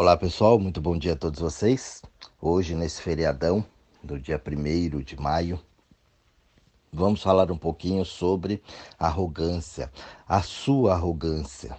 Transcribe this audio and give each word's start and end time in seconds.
Olá 0.00 0.16
pessoal, 0.16 0.58
muito 0.58 0.80
bom 0.80 0.96
dia 0.96 1.12
a 1.12 1.16
todos 1.16 1.40
vocês. 1.40 2.00
Hoje, 2.40 2.74
nesse 2.74 3.02
feriadão, 3.02 3.62
do 4.02 4.18
dia 4.18 4.42
1 4.42 5.00
de 5.02 5.20
maio, 5.20 5.60
vamos 6.90 7.22
falar 7.22 7.52
um 7.52 7.58
pouquinho 7.58 8.02
sobre 8.02 8.62
arrogância, 8.98 9.92
a 10.26 10.40
sua 10.40 10.94
arrogância. 10.94 11.76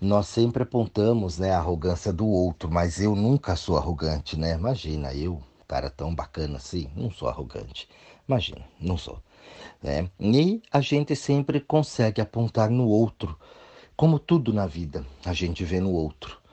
Nós 0.00 0.28
sempre 0.28 0.62
apontamos 0.62 1.38
né, 1.38 1.50
a 1.50 1.58
arrogância 1.58 2.10
do 2.10 2.26
outro, 2.26 2.70
mas 2.70 3.02
eu 3.02 3.14
nunca 3.14 3.54
sou 3.54 3.76
arrogante, 3.76 4.38
né? 4.38 4.54
Imagina, 4.54 5.12
eu, 5.12 5.42
cara 5.68 5.90
tão 5.90 6.14
bacana 6.14 6.56
assim, 6.56 6.90
não 6.96 7.10
sou 7.10 7.28
arrogante. 7.28 7.86
Imagina, 8.26 8.64
não 8.80 8.96
sou. 8.96 9.22
Né? 9.82 10.08
E 10.18 10.62
a 10.72 10.80
gente 10.80 11.14
sempre 11.14 11.60
consegue 11.60 12.18
apontar 12.18 12.70
no 12.70 12.88
outro, 12.88 13.38
como 13.94 14.18
tudo 14.18 14.54
na 14.54 14.66
vida, 14.66 15.04
a 15.22 15.34
gente 15.34 15.62
vê 15.64 15.80
no 15.80 15.90
outro 15.92 16.45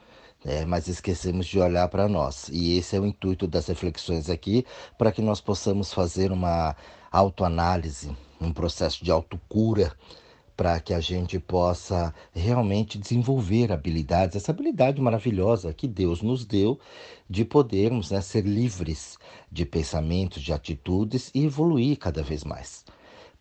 é, 0.44 0.64
mas 0.64 0.88
esquecemos 0.88 1.46
de 1.46 1.58
olhar 1.58 1.88
para 1.88 2.06
nós. 2.06 2.48
E 2.52 2.76
esse 2.76 2.94
é 2.94 3.00
o 3.00 3.06
intuito 3.06 3.46
das 3.46 3.66
reflexões 3.66 4.28
aqui, 4.28 4.66
para 4.98 5.10
que 5.10 5.22
nós 5.22 5.40
possamos 5.40 5.92
fazer 5.92 6.30
uma 6.30 6.76
autoanálise, 7.10 8.14
um 8.40 8.52
processo 8.52 9.02
de 9.04 9.10
autocura, 9.10 9.92
para 10.56 10.78
que 10.78 10.94
a 10.94 11.00
gente 11.00 11.38
possa 11.38 12.14
realmente 12.32 12.98
desenvolver 12.98 13.72
habilidades, 13.72 14.36
essa 14.36 14.52
habilidade 14.52 15.00
maravilhosa 15.00 15.72
que 15.72 15.88
Deus 15.88 16.22
nos 16.22 16.44
deu 16.44 16.78
de 17.28 17.44
podermos 17.44 18.10
né, 18.10 18.20
ser 18.20 18.44
livres 18.44 19.18
de 19.50 19.64
pensamentos, 19.64 20.42
de 20.42 20.52
atitudes 20.52 21.30
e 21.34 21.44
evoluir 21.44 21.98
cada 21.98 22.22
vez 22.22 22.44
mais. 22.44 22.84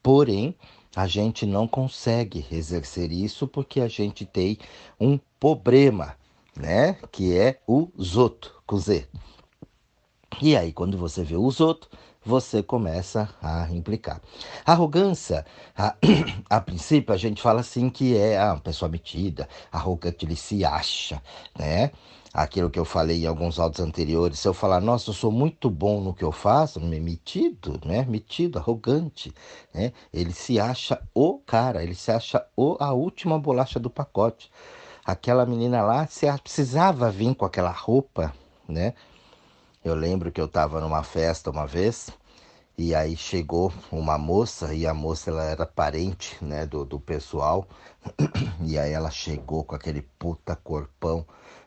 Porém, 0.01 0.55
a 0.95 1.07
gente 1.07 1.45
não 1.45 1.67
consegue 1.67 2.45
exercer 2.51 3.11
isso 3.11 3.47
porque 3.47 3.79
a 3.79 3.87
gente 3.87 4.25
tem 4.25 4.57
um 4.99 5.19
problema 5.39 6.15
né? 6.55 6.97
Que 7.11 7.37
é 7.37 7.59
o 7.67 7.89
Zoto, 8.01 8.61
com 8.65 8.77
Z. 8.77 9.07
E 10.41 10.55
aí, 10.57 10.73
quando 10.73 10.97
você 10.97 11.23
vê 11.23 11.35
o 11.35 11.49
Zoto, 11.51 11.89
você 12.25 12.63
começa 12.63 13.29
a 13.41 13.69
implicar. 13.71 14.21
Arrogância, 14.65 15.45
a, 15.77 15.95
a, 16.49 16.61
princípio 16.61 17.13
a 17.13 17.17
gente 17.17 17.41
fala 17.41 17.61
assim 17.61 17.89
que 17.89 18.17
é 18.17 18.39
a 18.39 18.55
pessoa 18.55 18.89
metida, 18.89 19.47
arrogante, 19.71 20.25
ele 20.25 20.35
se 20.35 20.63
acha, 20.63 21.21
né? 21.57 21.91
Aquilo 22.33 22.69
que 22.69 22.79
eu 22.79 22.85
falei 22.85 23.23
em 23.23 23.27
alguns 23.27 23.59
áudios 23.59 23.85
anteriores, 23.85 24.39
se 24.39 24.47
eu 24.47 24.55
falar, 24.55 24.81
nossa, 24.81 25.11
eu 25.11 25.13
sou 25.13 25.31
muito 25.31 25.69
bom 25.69 26.01
no 26.01 26.15
que 26.15 26.23
eu 26.23 26.31
faço, 26.31 26.79
metido, 26.79 27.79
né? 27.85 28.05
Metido, 28.09 28.57
arrogante, 28.57 29.31
né? 29.73 29.93
Ele 30.11 30.33
se 30.33 30.59
acha 30.59 30.99
o 31.13 31.37
cara, 31.39 31.83
ele 31.83 31.93
se 31.93 32.11
acha 32.11 32.43
o, 32.55 32.75
a 32.79 32.91
última 32.91 33.37
bolacha 33.37 33.79
do 33.79 33.89
pacote 33.89 34.49
aquela 35.03 35.45
menina 35.45 35.81
lá 35.81 36.07
se 36.07 36.31
precisava 36.39 37.11
vir 37.11 37.35
com 37.35 37.45
aquela 37.45 37.71
roupa, 37.71 38.33
né? 38.67 38.93
Eu 39.83 39.95
lembro 39.95 40.31
que 40.31 40.39
eu 40.39 40.45
estava 40.45 40.79
numa 40.79 41.03
festa 41.03 41.49
uma 41.49 41.67
vez 41.67 42.09
e 42.77 42.95
aí 42.95 43.17
chegou 43.17 43.71
uma 43.91 44.17
moça 44.17 44.73
e 44.73 44.87
a 44.87 44.93
moça 44.93 45.29
ela 45.29 45.43
era 45.43 45.65
parente, 45.65 46.37
né, 46.43 46.65
do, 46.65 46.85
do 46.85 46.99
pessoal 46.99 47.67
e 48.65 48.79
aí 48.79 48.91
ela 48.91 49.11
chegou 49.11 49.63
com 49.63 49.75
aquele 49.75 50.01
puta 50.17 50.55
corpão, 50.55 51.25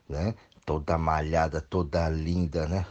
né? 0.08 0.34
Toda 0.64 0.98
malhada, 0.98 1.60
toda 1.60 2.08
linda, 2.08 2.66
né? 2.66 2.86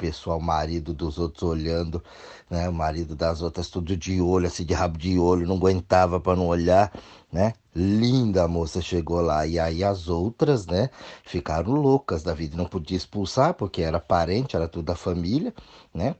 Pessoal, 0.00 0.40
marido 0.40 0.94
dos 0.94 1.18
outros 1.18 1.42
olhando, 1.42 2.02
né? 2.48 2.66
O 2.70 2.72
marido 2.72 3.14
das 3.14 3.42
outras 3.42 3.68
tudo 3.68 3.94
de 3.94 4.18
olho, 4.18 4.46
assim, 4.46 4.64
de 4.64 4.72
rabo 4.72 4.96
de 4.96 5.18
olho, 5.18 5.46
não 5.46 5.56
aguentava 5.56 6.18
para 6.18 6.34
não 6.34 6.46
olhar, 6.48 6.90
né? 7.30 7.52
Linda 7.76 8.44
a 8.44 8.48
moça 8.48 8.80
chegou 8.80 9.20
lá 9.20 9.46
e 9.46 9.58
aí 9.58 9.84
as 9.84 10.08
outras, 10.08 10.66
né, 10.66 10.90
ficaram 11.22 11.72
loucas 11.72 12.22
da 12.22 12.34
vida, 12.34 12.56
não 12.56 12.64
podia 12.64 12.96
expulsar 12.96 13.54
porque 13.54 13.82
era 13.82 14.00
parente, 14.00 14.56
era 14.56 14.66
tudo 14.66 14.86
da 14.86 14.96
família, 14.96 15.54
né? 15.94 16.16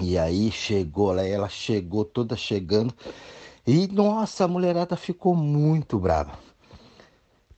E 0.00 0.18
aí 0.18 0.50
chegou 0.50 1.12
lá, 1.12 1.24
ela 1.24 1.48
chegou 1.48 2.04
toda 2.04 2.36
chegando 2.36 2.92
e 3.66 3.86
nossa, 3.88 4.44
a 4.44 4.48
mulherada 4.48 4.96
ficou 4.96 5.34
muito 5.36 5.98
brava 5.98 6.49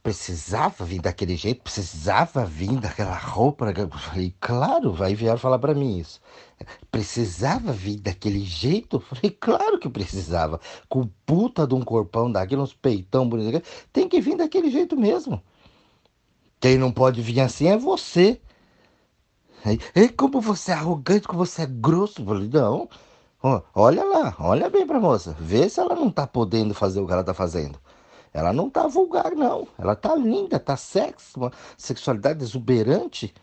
precisava 0.02 0.84
vir 0.84 1.00
daquele 1.00 1.36
jeito, 1.36 1.62
precisava 1.62 2.44
vir 2.44 2.78
daquela 2.80 3.16
roupa. 3.16 3.72
falei, 3.98 4.34
claro, 4.40 4.92
vai 4.92 5.14
vieram 5.14 5.38
falar 5.38 5.58
para 5.58 5.74
mim 5.74 5.98
isso. 5.98 6.20
Precisava 6.90 7.72
vir 7.72 7.96
daquele 8.00 8.40
jeito? 8.44 8.98
falei, 9.00 9.30
claro 9.30 9.78
que 9.78 9.88
precisava. 9.88 10.60
Com 10.88 11.08
puta 11.24 11.66
de 11.66 11.74
um 11.74 11.82
corpão 11.82 12.30
daquele, 12.30 12.60
uns 12.60 12.74
peitão 12.74 13.28
bonitos, 13.28 13.62
tem 13.92 14.08
que 14.08 14.20
vir 14.20 14.36
daquele 14.36 14.70
jeito 14.70 14.96
mesmo. 14.96 15.40
Quem 16.60 16.76
não 16.78 16.92
pode 16.92 17.22
vir 17.22 17.40
assim 17.40 17.68
é 17.68 17.76
você. 17.76 18.40
E 19.94 20.08
como 20.08 20.40
você 20.40 20.72
é 20.72 20.74
arrogante, 20.74 21.28
como 21.28 21.44
você 21.46 21.62
é 21.62 21.66
grosso. 21.66 22.24
falei, 22.24 22.48
não. 22.48 22.88
Olha 23.74 24.04
lá, 24.04 24.34
olha 24.38 24.68
bem 24.68 24.86
pra 24.86 25.00
moça. 25.00 25.36
Vê 25.38 25.68
se 25.68 25.78
ela 25.80 25.94
não 25.94 26.10
tá 26.10 26.26
podendo 26.26 26.74
fazer 26.74 27.00
o 27.00 27.06
que 27.06 27.12
ela 27.12 27.24
tá 27.24 27.34
fazendo. 27.34 27.78
Ela 28.32 28.52
não 28.52 28.70
tá 28.70 28.86
vulgar, 28.86 29.32
não. 29.32 29.68
Ela 29.78 29.94
tá 29.94 30.14
linda, 30.14 30.58
tá 30.58 30.76
sexy, 30.76 31.36
uma 31.36 31.52
sexualidade 31.76 32.42
exuberante. 32.42 33.34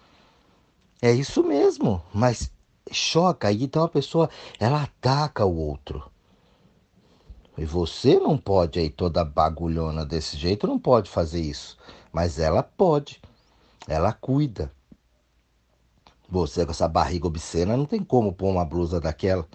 É 1.02 1.12
isso 1.12 1.44
mesmo, 1.44 2.02
mas 2.14 2.52
choca. 2.92 3.48
Aí 3.48 3.64
então 3.64 3.84
a 3.84 3.90
pessoa, 3.90 4.30
ela 4.60 4.84
ataca 4.84 5.46
o 5.46 5.56
outro. 5.56 6.04
E 7.58 7.66
você 7.66 8.18
não 8.20 8.38
pode 8.38 8.80
aí 8.80 8.90
toda 8.90 9.24
bagulhona 9.24 10.06
desse 10.06 10.38
jeito, 10.38 10.66
não 10.66 10.80
pode 10.80 11.10
fazer 11.10 11.42
isso. 11.42 11.78
Mas 12.12 12.40
ela 12.40 12.64
pode. 12.64 13.22
Ela 13.88 14.14
cuida. 14.14 14.72
Você 16.28 16.66
com 16.66 16.72
essa 16.72 16.88
barriga 16.88 17.28
obscena 17.28 17.76
não 17.76 17.86
tem 17.86 18.04
como 18.04 18.34
pôr 18.34 18.50
uma 18.50 18.64
blusa 18.64 19.00
daquela. 19.00 19.46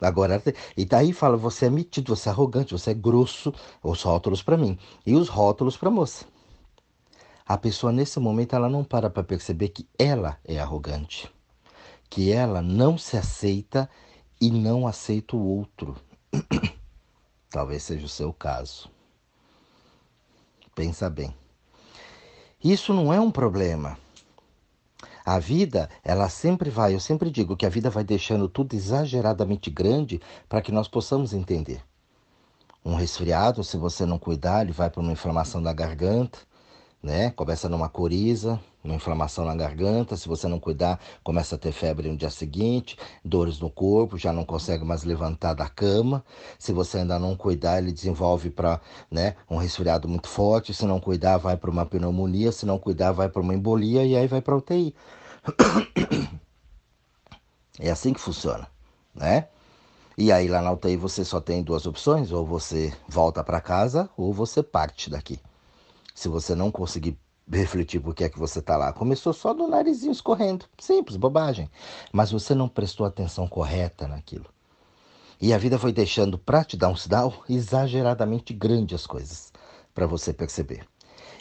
Agora, 0.00 0.42
e 0.76 0.84
daí 0.84 1.12
fala, 1.12 1.36
você 1.36 1.66
é 1.66 1.70
metido, 1.70 2.14
você 2.14 2.28
é 2.28 2.32
arrogante, 2.32 2.72
você 2.72 2.90
é 2.90 2.94
grosso, 2.94 3.52
os 3.82 4.02
rótulos 4.02 4.42
para 4.42 4.56
mim 4.56 4.78
e 5.06 5.14
os 5.14 5.28
rótulos 5.28 5.76
para 5.76 5.90
moça. 5.90 6.26
A 7.46 7.56
pessoa 7.56 7.92
nesse 7.92 8.18
momento 8.18 8.56
ela 8.56 8.68
não 8.68 8.82
para 8.82 9.08
para 9.08 9.22
perceber 9.22 9.68
que 9.68 9.86
ela 9.98 10.38
é 10.44 10.58
arrogante, 10.58 11.30
que 12.10 12.32
ela 12.32 12.60
não 12.60 12.96
se 12.98 13.16
aceita 13.16 13.88
e 14.40 14.50
não 14.50 14.86
aceita 14.86 15.36
o 15.36 15.46
outro. 15.46 15.96
Talvez 17.50 17.82
seja 17.82 18.06
o 18.06 18.08
seu 18.08 18.32
caso. 18.32 18.90
Pensa 20.74 21.08
bem. 21.08 21.34
Isso 22.62 22.92
não 22.92 23.12
é 23.12 23.20
um 23.20 23.30
problema. 23.30 23.96
A 25.24 25.38
vida, 25.38 25.88
ela 26.02 26.28
sempre 26.28 26.68
vai, 26.68 26.94
eu 26.94 27.00
sempre 27.00 27.30
digo 27.30 27.56
que 27.56 27.64
a 27.64 27.70
vida 27.70 27.88
vai 27.88 28.04
deixando 28.04 28.46
tudo 28.46 28.74
exageradamente 28.74 29.70
grande 29.70 30.20
para 30.48 30.60
que 30.60 30.70
nós 30.70 30.86
possamos 30.86 31.32
entender. 31.32 31.82
Um 32.84 32.94
resfriado, 32.94 33.64
se 33.64 33.78
você 33.78 34.04
não 34.04 34.18
cuidar, 34.18 34.62
ele 34.62 34.72
vai 34.72 34.90
para 34.90 35.00
uma 35.00 35.12
inflamação 35.12 35.62
da 35.62 35.72
garganta, 35.72 36.40
né? 37.02 37.30
Começa 37.30 37.70
numa 37.70 37.88
coriza, 37.88 38.60
uma 38.84 38.94
inflamação 38.94 39.46
na 39.46 39.54
garganta, 39.54 40.16
se 40.16 40.28
você 40.28 40.46
não 40.46 40.60
cuidar, 40.60 41.00
começa 41.22 41.54
a 41.54 41.58
ter 41.58 41.72
febre 41.72 42.10
no 42.10 42.16
dia 42.16 42.28
seguinte, 42.28 42.98
dores 43.24 43.58
no 43.58 43.70
corpo, 43.70 44.18
já 44.18 44.32
não 44.32 44.44
consegue 44.44 44.84
mais 44.84 45.04
levantar 45.04 45.54
da 45.54 45.68
cama. 45.68 46.22
Se 46.58 46.72
você 46.72 46.98
ainda 46.98 47.18
não 47.18 47.34
cuidar, 47.34 47.78
ele 47.78 47.90
desenvolve 47.90 48.50
para, 48.50 48.80
né, 49.10 49.36
um 49.50 49.56
resfriado 49.56 50.06
muito 50.06 50.28
forte, 50.28 50.74
se 50.74 50.84
não 50.84 51.00
cuidar, 51.00 51.38
vai 51.38 51.56
para 51.56 51.70
uma 51.70 51.86
pneumonia, 51.86 52.52
se 52.52 52.66
não 52.66 52.78
cuidar, 52.78 53.12
vai 53.12 53.28
para 53.28 53.40
uma 53.40 53.54
embolia 53.54 54.04
e 54.04 54.14
aí 54.14 54.26
vai 54.26 54.42
para 54.42 54.56
UTI. 54.56 54.94
É 57.80 57.90
assim 57.90 58.12
que 58.12 58.20
funciona, 58.20 58.68
né? 59.12 59.48
E 60.16 60.30
aí 60.30 60.46
lá 60.46 60.62
na 60.62 60.70
UTI 60.70 60.96
você 60.96 61.24
só 61.24 61.40
tem 61.40 61.60
duas 61.60 61.86
opções, 61.86 62.30
ou 62.30 62.46
você 62.46 62.92
volta 63.08 63.42
para 63.42 63.60
casa 63.60 64.08
ou 64.16 64.32
você 64.32 64.62
parte 64.62 65.10
daqui. 65.10 65.40
Se 66.14 66.28
você 66.28 66.54
não 66.54 66.70
conseguir 66.70 67.18
refletir 67.50 68.00
por 68.00 68.14
que 68.14 68.24
é 68.24 68.28
que 68.28 68.38
você 68.38 68.58
está 68.58 68.76
lá. 68.76 68.92
Começou 68.92 69.32
só 69.32 69.52
do 69.52 69.66
narizinho 69.66 70.12
escorrendo. 70.12 70.66
Simples, 70.78 71.16
bobagem. 71.16 71.70
Mas 72.12 72.30
você 72.30 72.54
não 72.54 72.68
prestou 72.68 73.06
atenção 73.06 73.46
correta 73.46 74.08
naquilo. 74.08 74.46
E 75.40 75.52
a 75.52 75.58
vida 75.58 75.78
foi 75.78 75.92
deixando 75.92 76.38
para 76.38 76.64
te 76.64 76.76
dar 76.76 76.88
um 76.88 76.96
sinal 76.96 77.44
exageradamente 77.48 78.54
grande 78.54 78.94
as 78.94 79.06
coisas, 79.06 79.52
para 79.92 80.06
você 80.06 80.32
perceber. 80.32 80.86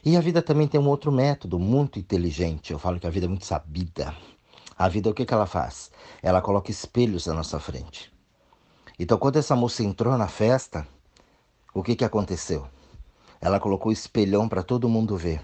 E 0.03 0.17
a 0.17 0.21
vida 0.21 0.41
também 0.41 0.67
tem 0.67 0.79
um 0.79 0.89
outro 0.89 1.11
método 1.11 1.57
muito 1.57 1.99
inteligente. 1.99 2.73
Eu 2.73 2.79
falo 2.79 2.99
que 2.99 3.07
a 3.07 3.09
vida 3.09 3.25
é 3.25 3.29
muito 3.29 3.45
sabida. 3.45 4.13
A 4.77 4.89
vida, 4.89 5.09
o 5.09 5.13
que, 5.13 5.25
que 5.25 5.33
ela 5.33 5.45
faz? 5.45 5.91
Ela 6.21 6.41
coloca 6.41 6.71
espelhos 6.71 7.27
na 7.27 7.33
nossa 7.33 7.59
frente. 7.59 8.11
Então, 8.99 9.17
quando 9.17 9.37
essa 9.37 9.55
moça 9.55 9.83
entrou 9.83 10.17
na 10.17 10.27
festa, 10.27 10.85
o 11.73 11.81
que, 11.81 11.95
que 11.95 12.03
aconteceu? 12.03 12.67
Ela 13.39 13.59
colocou 13.59 13.91
espelhão 13.91 14.49
para 14.49 14.63
todo 14.63 14.89
mundo 14.89 15.15
ver. 15.15 15.41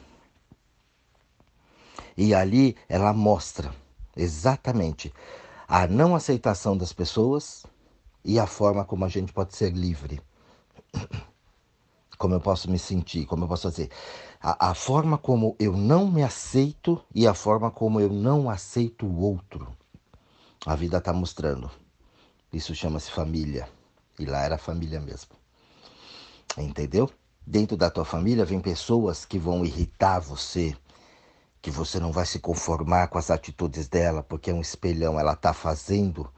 E 2.22 2.34
ali 2.34 2.76
ela 2.90 3.14
mostra 3.14 3.74
exatamente 4.14 5.14
a 5.66 5.88
não 5.88 6.14
aceitação 6.14 6.76
das 6.76 6.92
pessoas 6.92 7.66
e 8.26 8.38
a 8.38 8.46
forma 8.46 8.84
como 8.84 9.06
a 9.06 9.08
gente 9.08 9.32
pode 9.32 9.56
ser 9.56 9.72
livre. 9.72 10.20
como 12.20 12.34
eu 12.34 12.42
posso 12.42 12.70
me 12.70 12.78
sentir, 12.78 13.26
como 13.26 13.46
eu 13.46 13.48
posso 13.48 13.70
dizer, 13.70 13.90
a, 14.42 14.72
a 14.72 14.74
forma 14.74 15.18
como 15.18 15.56
eu 15.58 15.78
não 15.78 16.12
me 16.12 16.22
aceito 16.22 17.02
e 17.16 17.26
a 17.26 17.34
forma 17.34 17.72
como 17.72 18.02
eu 18.02 18.10
não 18.10 18.50
aceito 18.50 19.06
o 19.06 19.22
outro. 19.22 19.74
A 20.66 20.76
vida 20.76 20.98
está 20.98 21.14
mostrando. 21.14 21.72
Isso 22.52 22.76
chama-se 22.76 23.10
família. 23.12 23.70
E 24.20 24.26
lá 24.26 24.44
era 24.44 24.58
família 24.58 25.00
mesmo. 25.00 25.32
Entendeu? 26.58 27.10
Dentro 27.48 27.78
da 27.78 27.90
tua 27.90 28.04
família 28.04 28.44
vem 28.44 28.60
pessoas 28.60 29.24
que 29.24 29.40
vão 29.40 29.64
irritar 29.64 30.20
você, 30.20 30.76
que 31.62 31.70
você 31.72 32.00
não 32.00 32.12
vai 32.12 32.26
se 32.26 32.40
conformar 32.40 33.08
com 33.08 33.18
as 33.18 33.30
atitudes 33.30 33.88
dela, 33.88 34.24
porque 34.24 34.50
é 34.52 34.54
um 34.54 34.62
espelhão, 34.62 35.20
ela 35.20 35.34
está 35.34 35.54
fazendo 35.54 36.30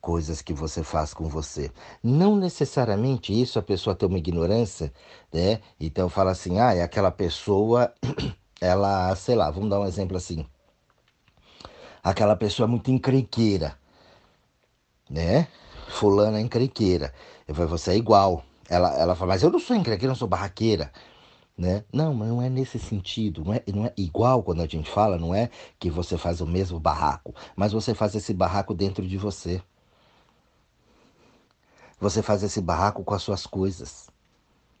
coisas 0.00 0.42
que 0.42 0.52
você 0.52 0.82
faz 0.82 1.14
com 1.14 1.28
você. 1.28 1.70
Não 2.02 2.36
necessariamente 2.36 3.32
isso 3.32 3.58
a 3.58 3.62
pessoa 3.62 3.94
tem 3.94 4.08
uma 4.08 4.18
ignorância, 4.18 4.92
né? 5.32 5.60
Então 5.78 6.08
fala 6.08 6.32
assim, 6.32 6.58
ah, 6.58 6.74
é 6.74 6.82
aquela 6.82 7.10
pessoa, 7.10 7.92
ela, 8.60 9.14
sei 9.16 9.34
lá, 9.34 9.50
vamos 9.50 9.70
dar 9.70 9.80
um 9.80 9.86
exemplo 9.86 10.16
assim. 10.16 10.44
Aquela 12.02 12.34
pessoa 12.34 12.66
é 12.66 12.70
muito 12.70 12.90
encrenqueira, 12.90 13.78
né? 15.08 15.46
Fulana 15.88 16.38
é 16.38 16.40
encrenqueira. 16.40 17.14
Você 17.46 17.92
é 17.92 17.96
igual. 17.96 18.44
Ela, 18.68 18.92
ela 18.98 19.14
fala, 19.14 19.34
mas 19.34 19.42
eu 19.42 19.50
não 19.50 19.60
sou 19.60 19.76
encrenqueira, 19.76 20.06
eu 20.06 20.08
não 20.08 20.16
sou 20.16 20.26
barraqueira. 20.26 20.90
Né? 21.56 21.84
Não, 21.92 22.14
mas 22.14 22.28
não 22.28 22.42
é 22.42 22.48
nesse 22.48 22.78
sentido. 22.78 23.44
Não 23.44 23.54
é, 23.54 23.62
não 23.72 23.86
é 23.86 23.92
igual 23.96 24.42
quando 24.42 24.62
a 24.62 24.66
gente 24.66 24.90
fala, 24.90 25.18
não 25.18 25.34
é 25.34 25.50
que 25.78 25.90
você 25.90 26.16
faz 26.16 26.40
o 26.40 26.46
mesmo 26.46 26.80
barraco, 26.80 27.34
mas 27.54 27.72
você 27.72 27.94
faz 27.94 28.14
esse 28.14 28.32
barraco 28.32 28.74
dentro 28.74 29.06
de 29.06 29.18
você. 29.18 29.62
Você 32.00 32.22
faz 32.22 32.42
esse 32.42 32.60
barraco 32.60 33.04
com 33.04 33.14
as 33.14 33.22
suas 33.22 33.46
coisas. 33.46 34.10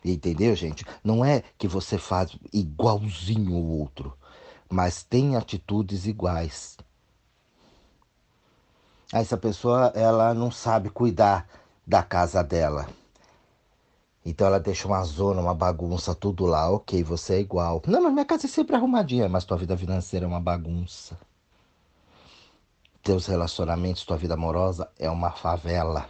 Entendeu, 0.04 0.56
gente? 0.56 0.84
Não 1.04 1.24
é 1.24 1.44
que 1.56 1.68
você 1.68 1.96
faz 1.96 2.36
igualzinho 2.52 3.52
o 3.52 3.78
outro, 3.78 4.16
mas 4.68 5.04
tem 5.04 5.36
atitudes 5.36 6.06
iguais. 6.06 6.76
Essa 9.12 9.36
pessoa, 9.36 9.92
ela 9.94 10.34
não 10.34 10.50
sabe 10.50 10.90
cuidar 10.90 11.46
da 11.86 12.02
casa 12.02 12.42
dela. 12.42 12.88
Então 14.24 14.46
ela 14.46 14.60
deixa 14.60 14.86
uma 14.86 15.02
zona, 15.02 15.40
uma 15.40 15.54
bagunça, 15.54 16.14
tudo 16.14 16.46
lá. 16.46 16.70
Ok, 16.70 17.02
você 17.02 17.34
é 17.34 17.40
igual. 17.40 17.82
Não, 17.86 18.02
mas 18.02 18.12
minha 18.12 18.24
casa 18.24 18.46
é 18.46 18.48
sempre 18.48 18.76
arrumadinha, 18.76 19.28
mas 19.28 19.44
tua 19.44 19.56
vida 19.56 19.76
financeira 19.76 20.24
é 20.24 20.28
uma 20.28 20.40
bagunça. 20.40 21.18
Teus 23.02 23.26
relacionamentos, 23.26 24.04
tua 24.04 24.16
vida 24.16 24.34
amorosa 24.34 24.88
é 24.96 25.10
uma 25.10 25.32
favela. 25.32 26.08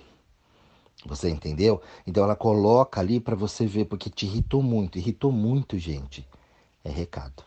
Você 1.06 1.30
entendeu? 1.30 1.80
Então 2.06 2.22
ela 2.22 2.36
coloca 2.36 3.00
ali 3.00 3.18
para 3.18 3.34
você 3.34 3.66
ver, 3.66 3.86
porque 3.86 4.10
te 4.10 4.26
irritou 4.26 4.62
muito. 4.62 4.98
Irritou 4.98 5.32
muito, 5.32 5.78
gente. 5.78 6.28
É 6.84 6.90
recado. 6.90 7.42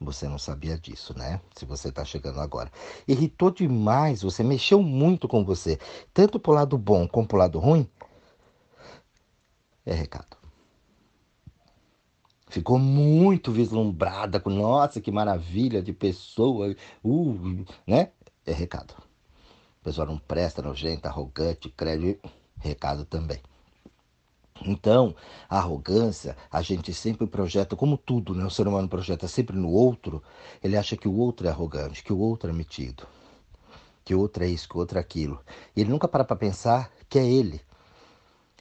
Você 0.00 0.26
não 0.28 0.38
sabia 0.38 0.76
disso, 0.76 1.16
né? 1.16 1.40
Se 1.54 1.64
você 1.64 1.88
está 1.88 2.04
chegando 2.04 2.40
agora. 2.40 2.70
Irritou 3.06 3.50
demais, 3.50 4.22
você 4.22 4.42
mexeu 4.42 4.82
muito 4.82 5.28
com 5.28 5.44
você. 5.44 5.78
Tanto 6.12 6.40
pro 6.40 6.52
lado 6.52 6.76
bom 6.76 7.06
como 7.06 7.26
pro 7.26 7.38
lado 7.38 7.58
ruim. 7.58 7.88
É 9.86 9.92
recado. 9.92 10.36
Ficou 12.48 12.78
muito 12.78 13.50
vislumbrada 13.50 14.38
com, 14.38 14.50
nossa, 14.50 15.00
que 15.00 15.10
maravilha 15.10 15.82
de 15.82 15.92
pessoa. 15.92 16.74
Uh, 17.02 17.64
né? 17.86 18.10
É 18.46 18.52
recado 18.52 18.94
pessoa 19.84 20.06
não 20.06 20.16
presta, 20.16 20.62
nojenta, 20.62 21.08
arrogante, 21.08 21.68
crédito, 21.68 22.28
recado 22.58 23.04
também. 23.04 23.38
Então, 24.62 25.14
a 25.48 25.58
arrogância, 25.58 26.36
a 26.50 26.62
gente 26.62 26.94
sempre 26.94 27.26
projeta, 27.26 27.76
como 27.76 27.98
tudo, 27.98 28.34
né? 28.34 28.44
O 28.44 28.50
ser 28.50 28.66
humano 28.66 28.88
projeta 28.88 29.28
sempre 29.28 29.56
no 29.56 29.68
outro, 29.68 30.22
ele 30.62 30.76
acha 30.76 30.96
que 30.96 31.06
o 31.06 31.14
outro 31.14 31.46
é 31.46 31.50
arrogante, 31.50 32.02
que 32.02 32.12
o 32.12 32.18
outro 32.18 32.48
é 32.48 32.52
metido, 32.52 33.06
que 34.04 34.14
o 34.14 34.20
outro 34.20 34.44
é 34.44 34.48
isso, 34.48 34.68
que 34.68 34.76
o 34.76 34.78
outro 34.78 34.96
é 34.96 35.00
aquilo. 35.00 35.40
E 35.76 35.82
ele 35.82 35.90
nunca 35.90 36.08
para 36.08 36.24
para 36.24 36.36
pensar 36.36 36.90
que 37.08 37.18
é 37.18 37.26
ele. 37.26 37.60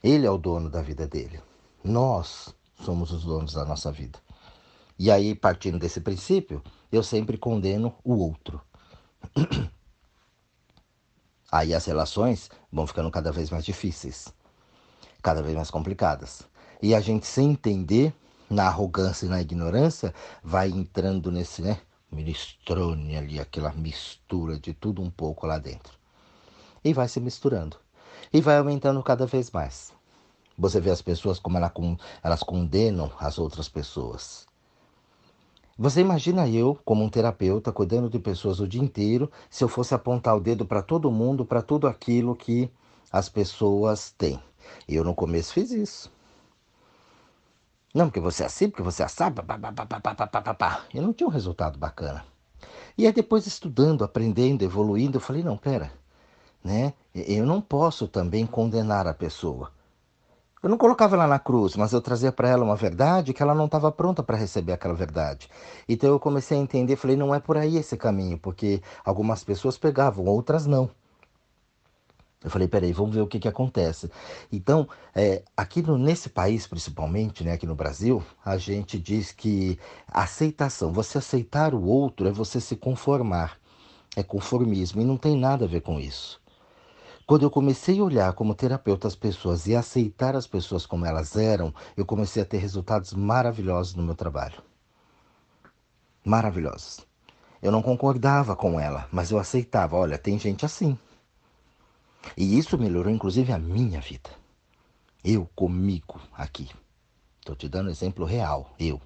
Ele 0.03 0.25
é 0.25 0.29
o 0.29 0.37
dono 0.37 0.69
da 0.69 0.81
vida 0.81 1.07
dele. 1.07 1.39
Nós 1.81 2.53
somos 2.83 3.11
os 3.11 3.23
donos 3.23 3.53
da 3.53 3.63
nossa 3.63 3.89
vida. 3.89 4.19
E 4.99 5.09
aí, 5.09 5.33
partindo 5.33 5.79
desse 5.79 6.01
princípio, 6.01 6.61
eu 6.91 7.01
sempre 7.01 7.37
condeno 7.37 7.95
o 8.03 8.15
outro. 8.15 8.61
Aí 11.49 11.73
as 11.73 11.85
relações 11.85 12.49
vão 12.71 12.87
ficando 12.87 13.11
cada 13.11 13.31
vez 13.31 13.51
mais 13.51 13.63
difíceis, 13.63 14.33
cada 15.21 15.41
vez 15.43 15.55
mais 15.55 15.69
complicadas. 15.69 16.41
E 16.81 16.95
a 16.95 16.99
gente, 16.99 17.27
sem 17.27 17.51
entender, 17.51 18.11
na 18.49 18.65
arrogância 18.65 19.27
e 19.27 19.29
na 19.29 19.39
ignorância, 19.39 20.13
vai 20.43 20.69
entrando 20.69 21.31
nesse, 21.31 21.61
né? 21.61 21.79
Ali, 23.17 23.39
aquela 23.39 23.71
mistura 23.71 24.59
de 24.59 24.73
tudo 24.73 25.01
um 25.01 25.11
pouco 25.11 25.45
lá 25.45 25.59
dentro. 25.59 25.93
E 26.83 26.91
vai 26.91 27.07
se 27.07 27.19
misturando. 27.19 27.77
E 28.31 28.41
vai 28.41 28.57
aumentando 28.57 29.01
cada 29.03 29.25
vez 29.25 29.51
mais. 29.51 29.91
Você 30.57 30.79
vê 30.79 30.91
as 30.91 31.01
pessoas 31.01 31.39
como 31.39 31.57
elas 31.57 32.43
condenam 32.43 33.11
as 33.19 33.39
outras 33.39 33.67
pessoas. 33.67 34.47
Você 35.77 36.01
imagina 36.01 36.47
eu, 36.47 36.77
como 36.85 37.03
um 37.03 37.09
terapeuta, 37.09 37.71
cuidando 37.71 38.07
de 38.07 38.19
pessoas 38.19 38.59
o 38.59 38.67
dia 38.67 38.81
inteiro, 38.81 39.31
se 39.49 39.63
eu 39.63 39.67
fosse 39.67 39.95
apontar 39.95 40.37
o 40.37 40.39
dedo 40.39 40.65
para 40.65 40.83
todo 40.83 41.09
mundo, 41.09 41.43
para 41.43 41.63
tudo 41.63 41.87
aquilo 41.87 42.35
que 42.35 42.69
as 43.11 43.27
pessoas 43.27 44.13
têm. 44.15 44.39
Eu 44.87 45.03
no 45.03 45.15
começo 45.15 45.53
fiz 45.53 45.71
isso. 45.71 46.11
Não, 47.93 48.05
porque 48.05 48.19
você 48.19 48.43
é 48.43 48.45
assim, 48.45 48.69
porque 48.69 48.83
você 48.83 49.01
é 49.01 49.05
assado, 49.05 49.43
eu 50.93 51.01
não 51.01 51.13
tinha 51.13 51.27
um 51.27 51.31
resultado 51.31 51.77
bacana. 51.77 52.23
E 52.97 53.05
aí 53.07 53.11
depois 53.11 53.47
estudando, 53.47 54.03
aprendendo, 54.03 54.63
evoluindo, 54.63 55.17
eu 55.17 55.21
falei, 55.21 55.43
não, 55.43 55.57
pera, 55.57 55.91
né? 56.63 56.93
Eu 57.13 57.45
não 57.45 57.61
posso 57.61 58.07
também 58.07 58.45
condenar 58.45 59.07
a 59.07 59.13
pessoa. 59.13 59.71
Eu 60.63 60.69
não 60.69 60.77
colocava 60.77 61.17
ela 61.17 61.27
na 61.27 61.37
cruz, 61.37 61.75
mas 61.75 61.91
eu 61.91 61.99
trazia 62.01 62.31
para 62.31 62.47
ela 62.47 62.63
uma 62.63 62.77
verdade 62.77 63.33
que 63.33 63.43
ela 63.43 63.53
não 63.53 63.65
estava 63.65 63.91
pronta 63.91 64.23
para 64.23 64.37
receber 64.37 64.71
aquela 64.71 64.93
verdade. 64.93 65.49
Então 65.89 66.09
eu 66.09 66.19
comecei 66.19 66.57
a 66.57 66.61
entender, 66.61 66.95
falei, 66.95 67.17
não 67.17 67.35
é 67.35 67.39
por 67.41 67.57
aí 67.57 67.75
esse 67.75 67.97
caminho, 67.97 68.37
porque 68.37 68.81
algumas 69.03 69.43
pessoas 69.43 69.77
pegavam, 69.77 70.25
outras 70.25 70.65
não. 70.65 70.89
Eu 72.41 72.49
falei, 72.49 72.67
peraí, 72.67 72.91
vamos 72.91 73.15
ver 73.15 73.21
o 73.21 73.27
que, 73.27 73.39
que 73.39 73.47
acontece. 73.47 74.11
Então, 74.51 74.87
é, 75.15 75.43
aqui 75.55 75.81
no, 75.81 75.97
nesse 75.97 76.29
país, 76.29 76.67
principalmente, 76.67 77.43
né, 77.43 77.53
aqui 77.53 77.65
no 77.65 77.75
Brasil, 77.75 78.23
a 78.43 78.57
gente 78.57 78.99
diz 78.99 79.31
que 79.31 79.79
aceitação, 80.07 80.91
você 80.91 81.17
aceitar 81.17 81.73
o 81.73 81.85
outro 81.85 82.27
é 82.27 82.31
você 82.31 82.59
se 82.59 82.75
conformar. 82.75 83.57
É 84.15 84.23
conformismo 84.23 85.01
e 85.01 85.05
não 85.05 85.17
tem 85.17 85.37
nada 85.37 85.65
a 85.65 85.67
ver 85.67 85.81
com 85.81 85.99
isso. 85.99 86.42
Quando 87.33 87.41
eu 87.47 87.49
comecei 87.49 87.99
a 87.99 88.03
olhar 88.03 88.33
como 88.33 88.53
terapeuta 88.53 89.07
as 89.07 89.15
pessoas 89.15 89.65
e 89.65 89.75
aceitar 89.75 90.35
as 90.35 90.45
pessoas 90.45 90.85
como 90.85 91.03
elas 91.03 91.35
eram, 91.35 91.73
eu 91.97 92.05
comecei 92.05 92.43
a 92.43 92.45
ter 92.45 92.59
resultados 92.59 93.11
maravilhosos 93.11 93.95
no 93.95 94.03
meu 94.03 94.13
trabalho. 94.13 94.61
Maravilhosos. 96.23 96.99
Eu 97.59 97.71
não 97.71 97.81
concordava 97.81 98.55
com 98.55 98.79
ela, 98.79 99.07
mas 99.11 99.31
eu 99.31 99.39
aceitava. 99.39 99.95
Olha, 99.95 100.15
tem 100.15 100.37
gente 100.37 100.63
assim. 100.63 100.95
E 102.37 102.55
isso 102.55 102.77
melhorou 102.77 103.11
inclusive 103.11 103.51
a 103.51 103.57
minha 103.57 103.99
vida. 103.99 104.29
Eu 105.23 105.49
comigo 105.55 106.21
aqui. 106.33 106.69
Estou 107.39 107.55
te 107.55 107.67
dando 107.67 107.87
um 107.87 107.91
exemplo 107.91 108.25
real. 108.25 108.75
Eu. 108.77 109.01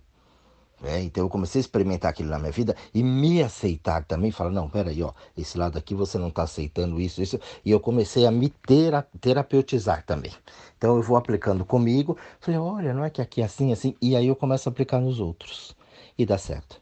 É, 0.84 1.02
então 1.02 1.24
eu 1.24 1.30
comecei 1.30 1.60
a 1.60 1.62
experimentar 1.62 2.12
aquilo 2.12 2.30
na 2.30 2.38
minha 2.38 2.52
vida 2.52 2.76
e 2.94 3.02
me 3.02 3.42
aceitar 3.42 4.04
também, 4.06 4.30
falar, 4.30 4.52
não, 4.52 4.70
peraí, 4.70 5.02
ó, 5.02 5.12
esse 5.36 5.58
lado 5.58 5.76
aqui 5.76 5.96
você 5.96 6.20
não 6.20 6.28
está 6.28 6.44
aceitando 6.44 7.02
isso, 7.02 7.20
isso, 7.20 7.40
e 7.66 7.72
eu 7.72 7.80
comecei 7.80 8.28
a 8.28 8.32
me 8.32 8.50
tera 8.50 9.08
terapeutizar 9.20 10.06
também. 10.06 10.32
Então 10.78 10.96
eu 10.96 11.02
vou 11.02 11.18
aplicando 11.18 11.66
comigo, 11.66 12.16
falei, 12.40 12.60
olha, 12.60 12.94
não 12.94 13.04
é 13.04 13.10
que 13.10 13.24
aqui 13.24 13.42
é 13.42 13.46
assim, 13.46 13.72
assim, 13.72 13.96
e 14.00 14.16
aí 14.16 14.28
eu 14.28 14.36
começo 14.36 14.70
a 14.70 14.72
aplicar 14.72 15.00
nos 15.00 15.20
outros, 15.20 15.76
e 16.16 16.28
dá 16.28 16.38
certo. 16.38 16.80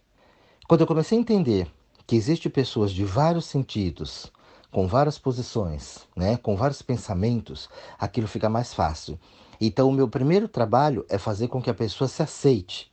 Quando 0.67 0.81
eu 0.81 0.87
comecei 0.87 1.17
a 1.17 1.21
entender 1.21 1.71
que 2.05 2.17
existe 2.17 2.49
pessoas 2.49 2.91
de 2.91 3.05
vários 3.05 3.45
sentidos, 3.45 4.29
com 4.71 4.87
várias 4.87 5.17
posições, 5.17 5.99
né, 6.13 6.35
com 6.35 6.57
vários 6.57 6.81
pensamentos, 6.81 7.69
aquilo 7.97 8.27
fica 8.27 8.49
mais 8.49 8.73
fácil. 8.73 9.17
Então 9.61 9.87
o 9.87 9.93
meu 9.93 10.09
primeiro 10.09 10.49
trabalho 10.49 11.05
é 11.07 11.17
fazer 11.17 11.47
com 11.47 11.61
que 11.61 11.69
a 11.69 11.73
pessoa 11.73 12.09
se 12.09 12.21
aceite, 12.21 12.91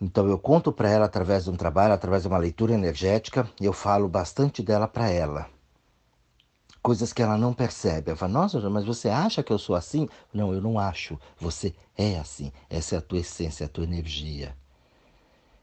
então 0.00 0.28
eu 0.28 0.38
conto 0.38 0.72
para 0.72 0.90
ela 0.90 1.06
através 1.06 1.44
de 1.44 1.50
um 1.50 1.56
trabalho, 1.56 1.94
através 1.94 2.22
de 2.22 2.28
uma 2.28 2.38
leitura 2.38 2.74
energética, 2.74 3.48
e 3.60 3.64
eu 3.64 3.72
falo 3.72 4.08
bastante 4.08 4.62
dela 4.62 4.86
para 4.86 5.10
ela. 5.10 5.48
Coisas 6.82 7.12
que 7.12 7.22
ela 7.22 7.36
não 7.36 7.52
percebe. 7.52 8.10
Ela 8.10 8.16
fala, 8.16 8.32
nossa, 8.32 8.70
mas 8.70 8.84
você 8.84 9.08
acha 9.08 9.42
que 9.42 9.52
eu 9.52 9.58
sou 9.58 9.74
assim? 9.74 10.08
Não, 10.32 10.52
eu 10.52 10.60
não 10.60 10.78
acho. 10.78 11.18
Você 11.38 11.74
é 11.96 12.18
assim. 12.18 12.52
Essa 12.70 12.94
é 12.94 12.98
a 12.98 13.02
tua 13.02 13.18
essência, 13.18 13.66
a 13.66 13.68
tua 13.68 13.84
energia. 13.84 14.54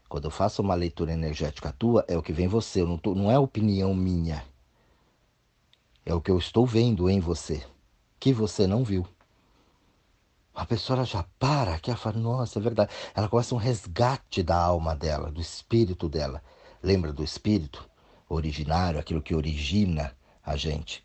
Quando 0.08 0.26
eu 0.26 0.30
faço 0.30 0.60
uma 0.60 0.74
leitura 0.74 1.12
energética 1.12 1.72
tua, 1.72 2.04
é 2.06 2.18
o 2.18 2.22
que 2.22 2.32
vem 2.32 2.44
em 2.44 2.48
você. 2.48 2.84
Não, 2.84 2.98
tô, 2.98 3.14
não 3.14 3.30
é 3.30 3.38
opinião 3.38 3.94
minha. 3.94 4.44
É 6.04 6.12
o 6.12 6.20
que 6.20 6.30
eu 6.30 6.36
estou 6.36 6.66
vendo 6.66 7.08
em 7.08 7.18
você, 7.18 7.64
que 8.20 8.32
você 8.32 8.66
não 8.66 8.84
viu. 8.84 9.06
A 10.54 10.64
pessoa 10.64 11.04
já 11.04 11.24
para 11.38 11.74
aqui, 11.74 11.90
ela 11.90 11.98
fala, 11.98 12.18
nossa, 12.18 12.58
é 12.58 12.62
verdade. 12.62 12.92
Ela 13.14 13.28
começa 13.28 13.54
um 13.54 13.58
resgate 13.58 14.42
da 14.42 14.56
alma 14.56 14.94
dela, 14.94 15.30
do 15.30 15.40
espírito 15.40 16.08
dela. 16.08 16.42
Lembra 16.82 17.12
do 17.12 17.24
espírito 17.24 17.88
originário, 18.28 19.00
aquilo 19.00 19.22
que 19.22 19.34
origina 19.34 20.16
a 20.44 20.56
gente. 20.56 21.04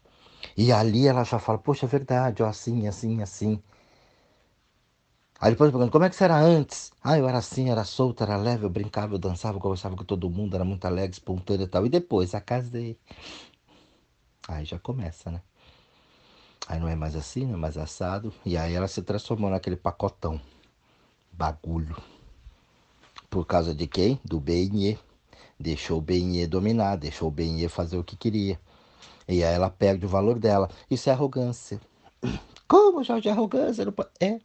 E 0.57 0.71
ali 0.71 1.07
ela 1.07 1.23
já 1.23 1.39
fala, 1.39 1.57
poxa, 1.57 1.85
é 1.85 1.89
verdade, 1.89 2.43
ó, 2.43 2.47
assim, 2.47 2.87
assim, 2.87 3.21
assim. 3.21 3.61
Aí 5.41 5.51
depois 5.51 5.71
pergunta, 5.71 5.91
como 5.91 6.03
é 6.05 6.09
que 6.09 6.15
você 6.15 6.25
era 6.25 6.37
antes? 6.37 6.91
Ah, 7.01 7.17
eu 7.17 7.27
era 7.27 7.37
assim, 7.37 7.69
era 7.69 7.83
solto, 7.85 8.21
era 8.23 8.35
leve, 8.37 8.65
eu 8.65 8.69
brincava, 8.69 9.13
eu 9.15 9.19
dançava, 9.19 9.57
eu 9.57 9.61
conversava 9.61 9.95
com 9.95 10.03
todo 10.03 10.29
mundo, 10.29 10.55
era 10.55 10.65
muito 10.65 10.85
alegre, 10.85 11.11
espontâneo 11.13 11.63
e 11.65 11.67
tal. 11.67 11.85
E 11.85 11.89
depois, 11.89 12.35
a 12.35 12.41
casei. 12.41 12.99
Aí 14.49 14.65
já 14.65 14.77
começa, 14.79 15.31
né? 15.31 15.41
Aí 16.69 16.79
não 16.79 16.87
é 16.87 16.95
mais 16.95 17.15
assim, 17.15 17.47
não 17.47 17.55
é 17.55 17.57
mais 17.57 17.79
assado. 17.79 18.31
E 18.45 18.55
aí 18.55 18.75
ela 18.75 18.87
se 18.87 19.01
transformou 19.01 19.49
naquele 19.49 19.75
pacotão. 19.75 20.39
Bagulho. 21.31 21.97
Por 23.27 23.43
causa 23.47 23.73
de 23.73 23.87
quem? 23.87 24.19
Do 24.23 24.39
BNE. 24.39 24.99
Deixou 25.59 25.97
o 25.97 26.01
BNE 26.01 26.45
dominar, 26.45 26.95
deixou 26.95 27.27
o 27.27 27.31
BNE 27.31 27.67
fazer 27.67 27.97
o 27.97 28.03
que 28.03 28.15
queria. 28.15 28.59
E 29.27 29.43
aí 29.43 29.55
ela 29.55 29.71
perde 29.71 30.05
o 30.05 30.09
valor 30.09 30.37
dela. 30.37 30.69
Isso 30.91 31.09
é 31.09 31.11
arrogância. 31.11 31.81
Como, 32.67 33.03
Jorge, 33.03 33.29
é 33.29 33.31
arrogância? 33.31 33.83
É 34.19 34.39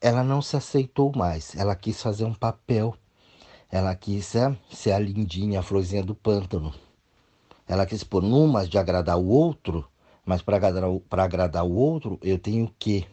ela 0.00 0.24
não 0.24 0.42
se 0.42 0.56
aceitou 0.56 1.12
mais. 1.14 1.54
Ela 1.54 1.76
quis 1.76 2.02
fazer 2.02 2.24
um 2.24 2.34
papel. 2.34 2.96
Ela 3.70 3.94
quis 3.94 4.34
é, 4.34 4.56
ser 4.72 4.90
a 4.90 4.98
lindinha, 4.98 5.60
a 5.60 5.62
florzinha 5.62 6.02
do 6.02 6.16
pântano. 6.16 6.74
Ela 7.66 7.86
quis 7.86 8.02
pôr 8.02 8.24
numa 8.24 8.66
de 8.66 8.76
agradar 8.76 9.18
o 9.18 9.28
outro, 9.28 9.88
mas 10.26 10.42
para 10.42 10.56
agradar, 10.56 10.90
agradar 11.10 11.64
o 11.64 11.74
outro 11.74 12.18
eu 12.22 12.38
tenho 12.38 12.66
o 12.66 12.74
quê? 12.78 13.06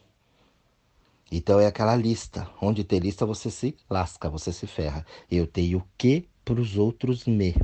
Então 1.31 1.59
é 1.59 1.67
aquela 1.67 1.95
lista. 1.95 2.49
Onde 2.61 2.83
tem 2.83 2.99
lista 2.99 3.25
você 3.25 3.49
se 3.49 3.75
lasca, 3.89 4.29
você 4.29 4.51
se 4.51 4.67
ferra. 4.67 5.05
Eu 5.31 5.47
tenho 5.47 5.83
que 5.97 6.27
para 6.43 6.59
os 6.59 6.77
outros 6.77 7.25
me 7.25 7.55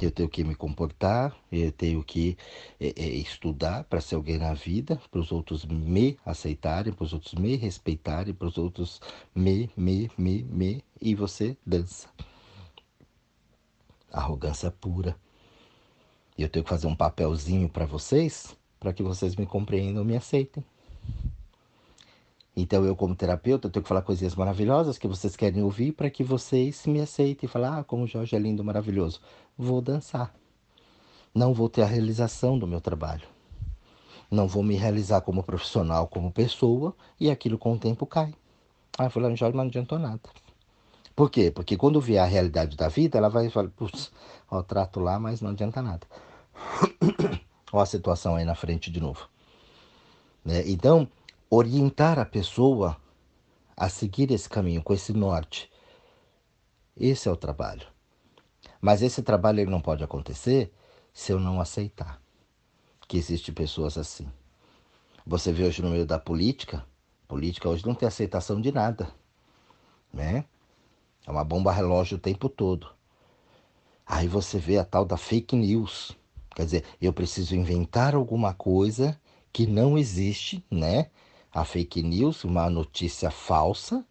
eu 0.00 0.10
tenho 0.10 0.28
que 0.28 0.44
me 0.44 0.54
comportar, 0.54 1.36
eu 1.50 1.72
tenho 1.72 2.02
que 2.04 2.36
é, 2.78 2.88
é, 2.96 3.08
estudar 3.08 3.84
para 3.84 4.00
ser 4.00 4.14
alguém 4.14 4.38
na 4.38 4.54
vida, 4.54 5.00
para 5.10 5.20
os 5.20 5.32
outros 5.32 5.64
me 5.64 6.16
aceitarem, 6.24 6.92
para 6.92 7.04
os 7.04 7.12
outros 7.12 7.34
me 7.34 7.56
respeitarem, 7.56 8.34
para 8.34 8.46
os 8.46 8.58
outros 8.58 9.00
me, 9.34 9.70
me, 9.76 10.10
me, 10.16 10.44
me, 10.44 10.84
e 11.00 11.14
você 11.14 11.56
dança. 11.66 12.08
Arrogância 14.12 14.70
pura. 14.70 15.16
Eu 16.38 16.48
tenho 16.48 16.64
que 16.64 16.70
fazer 16.70 16.86
um 16.86 16.94
papelzinho 16.94 17.68
para 17.68 17.84
vocês, 17.84 18.56
para 18.78 18.92
que 18.92 19.02
vocês 19.02 19.34
me 19.34 19.44
compreendam 19.44 20.04
e 20.04 20.06
me 20.06 20.16
aceitem. 20.16 20.64
Então 22.56 22.84
eu, 22.84 22.94
como 22.94 23.14
terapeuta, 23.16 23.68
tenho 23.68 23.82
que 23.82 23.88
falar 23.88 24.02
coisinhas 24.02 24.36
maravilhosas 24.36 24.98
que 24.98 25.08
vocês 25.08 25.34
querem 25.34 25.64
ouvir 25.64 25.92
para 25.92 26.08
que 26.08 26.22
vocês 26.22 26.86
me 26.86 27.00
aceitem 27.00 27.48
e 27.48 27.50
falar, 27.50 27.78
ah, 27.78 27.84
como 27.84 28.04
o 28.04 28.06
Jorge 28.06 28.36
é 28.36 28.38
lindo, 28.38 28.62
maravilhoso. 28.62 29.20
Vou 29.56 29.80
dançar. 29.80 30.32
Não 31.34 31.52
vou 31.52 31.68
ter 31.68 31.82
a 31.82 31.86
realização 31.86 32.56
do 32.56 32.68
meu 32.68 32.80
trabalho. 32.80 33.26
Não 34.30 34.46
vou 34.46 34.62
me 34.62 34.76
realizar 34.76 35.20
como 35.22 35.42
profissional, 35.42 36.06
como 36.06 36.30
pessoa, 36.30 36.94
e 37.18 37.30
aquilo 37.30 37.58
com 37.58 37.72
o 37.72 37.78
tempo 37.78 38.06
cai. 38.06 38.32
Ah, 38.96 39.10
fulano 39.10 39.36
Jorge 39.36 39.56
não 39.56 39.64
adiantou 39.64 39.98
nada. 39.98 40.20
Por 41.16 41.30
quê? 41.30 41.50
Porque 41.50 41.76
quando 41.76 42.00
vier 42.00 42.22
a 42.22 42.26
realidade 42.26 42.76
da 42.76 42.88
vida, 42.88 43.18
ela 43.18 43.28
vai 43.28 43.50
falar, 43.50 43.70
putz, 43.70 44.12
ó, 44.48 44.62
trato 44.62 45.00
lá, 45.00 45.18
mas 45.18 45.40
não 45.40 45.50
adianta 45.50 45.82
nada. 45.82 46.06
ó 47.72 47.80
a 47.80 47.86
situação 47.86 48.36
aí 48.36 48.44
na 48.44 48.54
frente 48.54 48.90
de 48.90 49.00
novo. 49.00 49.28
Né? 50.44 50.62
Então, 50.66 51.08
orientar 51.50 52.18
a 52.18 52.24
pessoa 52.24 52.96
a 53.76 53.88
seguir 53.88 54.30
esse 54.30 54.48
caminho, 54.48 54.82
com 54.82 54.92
esse 54.92 55.12
norte. 55.12 55.70
Esse 56.96 57.28
é 57.28 57.32
o 57.32 57.36
trabalho. 57.36 57.86
Mas 58.80 59.02
esse 59.02 59.22
trabalho 59.22 59.60
ele 59.60 59.70
não 59.70 59.80
pode 59.80 60.02
acontecer 60.02 60.72
se 61.12 61.32
eu 61.32 61.38
não 61.38 61.60
aceitar 61.60 62.20
que 63.08 63.16
existem 63.16 63.54
pessoas 63.54 63.96
assim. 63.96 64.30
Você 65.26 65.50
vê 65.50 65.64
hoje 65.64 65.82
no 65.82 65.90
meio 65.90 66.04
da 66.04 66.18
política, 66.18 66.84
política 67.26 67.68
hoje 67.68 67.86
não 67.86 67.94
tem 67.94 68.06
aceitação 68.06 68.60
de 68.60 68.70
nada, 68.70 69.10
né? 70.12 70.44
É 71.26 71.30
uma 71.30 71.44
bomba 71.44 71.72
relógio 71.72 72.18
o 72.18 72.20
tempo 72.20 72.48
todo. 72.48 72.88
Aí 74.06 74.28
você 74.28 74.58
vê 74.58 74.78
a 74.78 74.84
tal 74.84 75.04
da 75.04 75.16
fake 75.16 75.56
news. 75.56 76.16
Quer 76.54 76.64
dizer, 76.64 76.84
eu 77.00 77.12
preciso 77.12 77.54
inventar 77.54 78.14
alguma 78.14 78.52
coisa 78.52 79.18
que 79.52 79.66
não 79.66 79.96
existe, 79.96 80.64
né? 80.70 81.08
a 81.52 81.64
fake 81.64 82.02
news, 82.02 82.44
uma 82.44 82.68
notícia 82.68 83.30
falsa, 83.30 84.04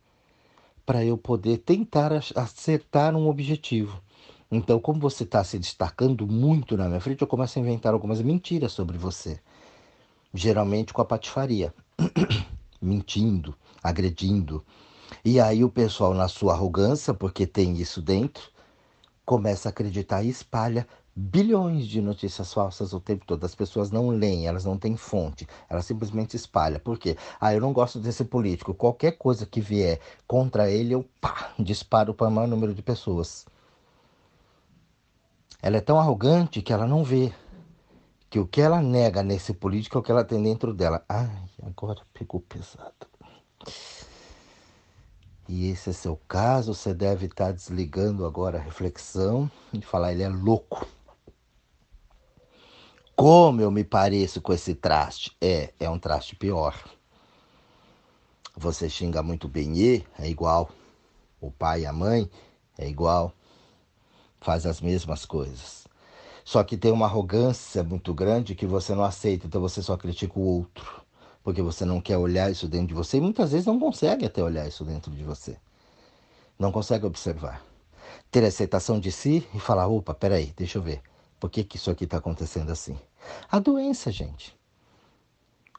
para 0.85 1.03
eu 1.03 1.17
poder 1.17 1.57
tentar 1.57 2.11
acertar 2.13 3.15
um 3.15 3.27
objetivo. 3.27 4.01
Então, 4.49 4.79
como 4.79 4.99
você 4.99 5.23
está 5.23 5.43
se 5.43 5.59
destacando 5.59 6.25
muito 6.25 6.77
na 6.77 6.87
minha 6.87 7.01
frente, 7.01 7.21
eu 7.21 7.27
começo 7.27 7.59
a 7.59 7.61
inventar 7.61 7.93
algumas 7.93 8.21
mentiras 8.21 8.71
sobre 8.71 8.97
você. 8.97 9.39
Geralmente 10.33 10.93
com 10.93 11.01
a 11.01 11.05
patifaria. 11.05 11.73
Mentindo, 12.81 13.55
agredindo. 13.83 14.63
E 15.25 15.39
aí 15.39 15.63
o 15.63 15.69
pessoal, 15.69 16.13
na 16.13 16.27
sua 16.27 16.53
arrogância, 16.53 17.13
porque 17.13 17.45
tem 17.45 17.73
isso 17.73 18.01
dentro, 18.01 18.49
começa 19.25 19.67
a 19.67 19.71
acreditar 19.71 20.23
e 20.23 20.29
espalha 20.29 20.87
bilhões 21.19 21.87
de 21.87 21.99
notícias 21.99 22.53
falsas 22.53 22.93
o 22.93 22.99
tempo 22.99 23.25
todo. 23.25 23.43
As 23.43 23.55
pessoas 23.55 23.89
não 23.89 24.09
leem, 24.09 24.45
elas 24.45 24.63
não 24.63 24.77
têm 24.77 24.95
fonte, 24.95 25.47
elas 25.67 25.85
simplesmente 25.85 26.35
espalham. 26.35 26.79
Por 26.79 26.99
quê? 26.99 27.17
Ah, 27.41 27.53
eu 27.55 27.59
não 27.59 27.73
gosto 27.73 27.99
desse 27.99 28.23
político. 28.23 28.73
Qualquer 28.75 29.13
coisa 29.13 29.43
que 29.43 29.59
vier 29.59 29.99
contra 30.27 30.69
ele, 30.69 30.93
eu 30.93 31.03
pá, 31.19 31.51
disparo 31.57 32.13
para 32.13 32.27
o 32.27 32.31
maior 32.31 32.47
número 32.47 32.71
de 32.71 32.83
pessoas. 32.83 33.47
Ela 35.59 35.77
é 35.77 35.81
tão 35.81 35.99
arrogante 35.99 36.61
que 36.61 36.71
ela 36.71 36.85
não 36.85 37.03
vê 37.03 37.33
que 38.29 38.37
o 38.37 38.45
que 38.45 38.61
ela 38.61 38.79
nega 38.79 39.23
nesse 39.23 39.53
político 39.53 39.97
é 39.97 39.99
o 39.99 40.03
que 40.03 40.11
ela 40.11 40.23
tem 40.23 40.41
dentro 40.41 40.71
dela. 40.71 41.03
Ai, 41.09 41.31
agora 41.63 41.99
pegou 42.13 42.41
pesado. 42.41 42.93
E 45.49 45.71
esse 45.71 45.89
é 45.89 45.93
seu 45.93 46.19
caso, 46.27 46.75
você 46.75 46.93
deve 46.93 47.25
estar 47.25 47.53
desligando 47.53 48.23
agora 48.23 48.59
a 48.59 48.61
reflexão 48.61 49.49
e 49.73 49.81
falar: 49.81 50.11
ele 50.11 50.21
é 50.21 50.29
louco. 50.29 50.85
Como 53.17 53.59
eu 53.59 53.71
me 53.71 53.83
pareço 53.83 54.39
com 54.39 54.53
esse 54.53 54.75
traste? 54.75 55.35
É, 55.41 55.73
é 55.79 55.89
um 55.89 55.97
traste 55.97 56.35
pior. 56.35 56.75
Você 58.55 58.87
xinga 58.87 59.23
muito 59.23 59.47
bem, 59.47 60.05
é 60.19 60.29
igual. 60.29 60.69
O 61.41 61.49
pai 61.49 61.81
e 61.81 61.85
a 61.87 61.91
mãe 61.91 62.29
é 62.77 62.87
igual. 62.87 63.33
Faz 64.39 64.67
as 64.67 64.79
mesmas 64.79 65.25
coisas. 65.25 65.87
Só 66.45 66.63
que 66.63 66.77
tem 66.77 66.91
uma 66.91 67.07
arrogância 67.07 67.83
muito 67.83 68.13
grande 68.13 68.53
que 68.53 68.67
você 68.67 68.93
não 68.93 69.03
aceita, 69.03 69.47
então 69.47 69.59
você 69.59 69.81
só 69.81 69.97
critica 69.97 70.37
o 70.37 70.43
outro. 70.43 71.01
Porque 71.43 71.63
você 71.63 71.85
não 71.85 71.99
quer 71.99 72.17
olhar 72.17 72.51
isso 72.51 72.67
dentro 72.67 72.89
de 72.89 72.93
você 72.93 73.17
e 73.17 73.21
muitas 73.21 73.51
vezes 73.51 73.65
não 73.65 73.79
consegue 73.79 74.27
até 74.27 74.43
olhar 74.43 74.67
isso 74.67 74.85
dentro 74.85 75.09
de 75.09 75.23
você. 75.23 75.57
Não 76.59 76.71
consegue 76.71 77.07
observar. 77.07 77.65
Ter 78.29 78.45
aceitação 78.45 78.99
de 78.99 79.11
si 79.11 79.43
e 79.55 79.59
falar: 79.59 79.87
opa, 79.87 80.13
peraí, 80.13 80.53
deixa 80.55 80.77
eu 80.77 80.83
ver. 80.83 81.01
Por 81.39 81.49
que, 81.49 81.63
que 81.63 81.77
isso 81.77 81.91
aqui 81.91 82.05
está 82.05 82.17
acontecendo 82.17 82.71
assim? 82.71 82.97
A 83.49 83.59
doença, 83.59 84.11
gente. 84.11 84.57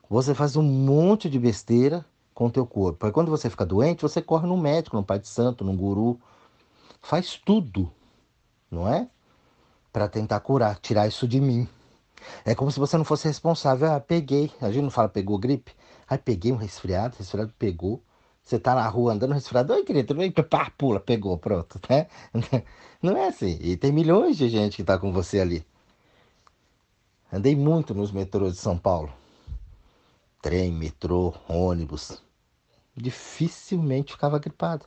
Você 0.08 0.34
faz 0.34 0.56
um 0.56 0.62
monte 0.62 1.28
de 1.28 1.38
besteira 1.38 2.04
com 2.32 2.46
o 2.46 2.50
teu 2.50 2.66
corpo. 2.66 3.04
Aí 3.04 3.12
quando 3.12 3.30
você 3.30 3.50
fica 3.50 3.66
doente, 3.66 4.02
você 4.02 4.22
corre 4.22 4.46
no 4.46 4.56
médico, 4.56 4.96
no 4.96 5.04
pai 5.04 5.18
de 5.18 5.28
santo, 5.28 5.64
no 5.64 5.74
guru. 5.74 6.18
Faz 7.02 7.36
tudo, 7.36 7.90
não 8.70 8.88
é? 8.88 9.08
Para 9.92 10.08
tentar 10.08 10.40
curar, 10.40 10.78
tirar 10.78 11.06
isso 11.06 11.26
de 11.26 11.40
mim. 11.40 11.68
É 12.44 12.54
como 12.54 12.70
se 12.70 12.78
você 12.78 12.96
não 12.96 13.04
fosse 13.04 13.26
responsável. 13.26 13.92
Ah, 13.92 14.00
peguei. 14.00 14.52
A 14.60 14.70
gente 14.70 14.82
não 14.82 14.90
fala 14.90 15.08
pegou 15.08 15.38
gripe. 15.38 15.72
Aí 16.08 16.18
peguei 16.18 16.52
um 16.52 16.56
resfriado, 16.56 17.16
resfriado 17.18 17.52
pegou. 17.58 18.02
Você 18.48 18.58
tá 18.58 18.74
na 18.74 18.88
rua 18.88 19.12
andando 19.12 19.34
resfriado, 19.34 19.74
oi 19.74 19.84
querido, 19.84 20.08
tudo 20.08 20.20
bem? 20.20 20.32
Pá, 20.32 20.70
pula, 20.70 20.98
pegou, 20.98 21.36
pronto, 21.36 21.78
né? 21.86 22.06
Não 23.02 23.14
é 23.14 23.28
assim. 23.28 23.58
E 23.60 23.76
tem 23.76 23.92
milhões 23.92 24.38
de 24.38 24.48
gente 24.48 24.78
que 24.78 24.84
tá 24.84 24.98
com 24.98 25.12
você 25.12 25.38
ali. 25.38 25.66
Andei 27.30 27.54
muito 27.54 27.94
nos 27.94 28.10
metrôs 28.10 28.54
de 28.54 28.58
São 28.58 28.78
Paulo. 28.78 29.12
Trem, 30.40 30.72
metrô, 30.72 31.34
ônibus. 31.46 32.22
Dificilmente 32.96 34.12
ficava 34.12 34.38
gripado. 34.38 34.86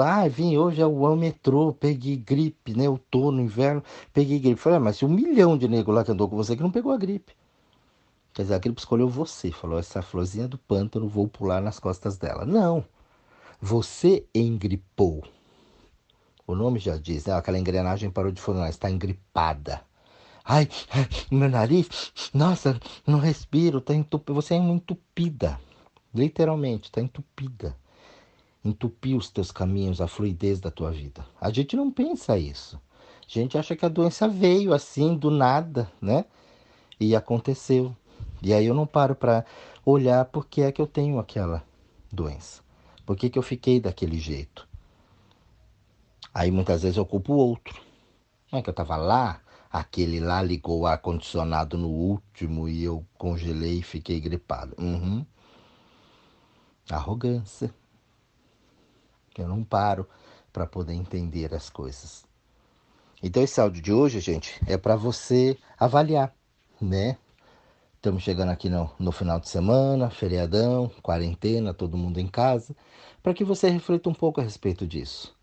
Ah, 0.00 0.28
vim 0.28 0.56
hoje 0.56 0.80
é 0.80 0.86
o 0.86 1.16
metrô, 1.16 1.72
peguei 1.72 2.16
gripe, 2.16 2.72
né? 2.76 2.88
Outono, 2.88 3.40
inverno, 3.40 3.82
peguei 4.12 4.38
gripe. 4.38 4.60
Falei, 4.60 4.76
ah, 4.76 4.80
mas 4.80 5.02
um 5.02 5.08
milhão 5.08 5.58
de 5.58 5.66
nego 5.66 5.90
lá 5.90 6.04
que 6.04 6.12
andou 6.12 6.28
com 6.28 6.36
você 6.36 6.54
que 6.54 6.62
não 6.62 6.70
pegou 6.70 6.92
a 6.92 6.96
gripe. 6.96 7.37
Quer 8.32 8.42
dizer, 8.42 8.54
a 8.54 8.58
gripe 8.58 8.80
escolheu 8.80 9.08
você, 9.08 9.50
falou, 9.50 9.78
essa 9.78 10.02
florzinha 10.02 10.46
do 10.46 10.58
pântano, 10.58 11.08
vou 11.08 11.26
pular 11.26 11.60
nas 11.60 11.78
costas 11.78 12.16
dela. 12.16 12.44
Não, 12.44 12.84
você 13.60 14.24
engripou. 14.34 15.24
O 16.46 16.54
nome 16.54 16.78
já 16.78 16.96
diz, 16.96 17.26
né? 17.26 17.34
Aquela 17.34 17.58
engrenagem 17.58 18.10
parou 18.10 18.32
de 18.32 18.40
funcionar, 18.40 18.70
está 18.70 18.90
engripada. 18.90 19.82
Ai, 20.44 20.66
meu 21.30 21.48
nariz, 21.50 22.10
nossa, 22.32 22.80
não 23.06 23.18
respiro, 23.18 23.82
tá 23.82 23.94
entupido. 23.94 24.34
Você 24.34 24.54
é 24.54 24.58
uma 24.58 24.72
entupida. 24.72 25.60
Literalmente, 26.14 26.84
está 26.84 27.02
entupida. 27.02 27.76
Entupir 28.64 29.14
os 29.14 29.30
teus 29.30 29.52
caminhos, 29.52 30.00
a 30.00 30.08
fluidez 30.08 30.58
da 30.58 30.70
tua 30.70 30.90
vida. 30.90 31.26
A 31.38 31.50
gente 31.50 31.76
não 31.76 31.90
pensa 31.90 32.38
isso. 32.38 32.80
A 33.26 33.30
gente 33.30 33.58
acha 33.58 33.76
que 33.76 33.84
a 33.84 33.90
doença 33.90 34.26
veio 34.26 34.72
assim, 34.72 35.14
do 35.14 35.30
nada, 35.30 35.92
né? 36.00 36.24
E 36.98 37.14
aconteceu. 37.14 37.94
E 38.42 38.52
aí 38.52 38.66
eu 38.66 38.74
não 38.74 38.86
paro 38.86 39.14
para 39.14 39.44
olhar 39.84 40.24
por 40.26 40.46
que 40.46 40.62
é 40.62 40.72
que 40.72 40.80
eu 40.80 40.86
tenho 40.86 41.18
aquela 41.18 41.64
doença. 42.12 42.62
Por 43.04 43.16
que, 43.16 43.30
que 43.30 43.38
eu 43.38 43.42
fiquei 43.42 43.80
daquele 43.80 44.18
jeito? 44.18 44.68
Aí 46.32 46.50
muitas 46.50 46.82
vezes 46.82 46.96
eu 46.96 47.06
culpo 47.06 47.32
o 47.32 47.36
outro. 47.36 47.80
Não 48.52 48.58
é 48.58 48.62
que 48.62 48.68
eu 48.68 48.72
estava 48.72 48.96
lá, 48.96 49.40
aquele 49.70 50.20
lá 50.20 50.42
ligou 50.42 50.80
o 50.80 50.86
ar-condicionado 50.86 51.76
no 51.76 51.88
último 51.88 52.68
e 52.68 52.84
eu 52.84 53.04
congelei 53.16 53.78
e 53.78 53.82
fiquei 53.82 54.20
gripado. 54.20 54.74
Uhum. 54.78 55.24
Arrogância. 56.90 57.74
Eu 59.36 59.48
não 59.48 59.62
paro 59.62 60.08
para 60.52 60.66
poder 60.66 60.94
entender 60.94 61.54
as 61.54 61.70
coisas. 61.70 62.24
Então 63.22 63.42
esse 63.42 63.60
áudio 63.60 63.82
de 63.82 63.92
hoje, 63.92 64.20
gente, 64.20 64.60
é 64.66 64.76
para 64.76 64.96
você 64.96 65.56
avaliar, 65.78 66.34
né? 66.80 67.16
Estamos 68.08 68.22
chegando 68.22 68.48
aqui 68.48 68.70
no, 68.70 68.90
no 68.98 69.12
final 69.12 69.38
de 69.38 69.50
semana, 69.50 70.08
feriadão, 70.08 70.90
quarentena, 71.02 71.74
todo 71.74 71.98
mundo 71.98 72.18
em 72.18 72.26
casa, 72.26 72.74
para 73.22 73.34
que 73.34 73.44
você 73.44 73.68
reflita 73.68 74.08
um 74.08 74.14
pouco 74.14 74.40
a 74.40 74.42
respeito 74.42 74.86
disso 74.86 75.36